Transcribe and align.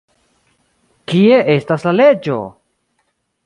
Kie 1.11 1.37
estas 1.59 1.87
la 1.89 1.95
leĝo? 2.01 2.41